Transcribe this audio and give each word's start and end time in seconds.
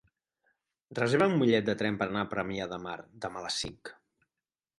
Reserva'm 0.99 1.35
un 1.35 1.43
bitllet 1.43 1.67
de 1.67 1.75
tren 1.83 1.99
per 1.99 2.07
anar 2.07 2.25
a 2.25 2.31
Premià 2.33 2.67
de 2.73 2.81
Mar 2.87 2.97
demà 3.27 3.45
a 3.45 3.45
les 3.47 3.61
cinc. 3.67 3.95